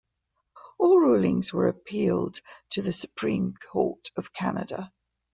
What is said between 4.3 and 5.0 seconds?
Canada.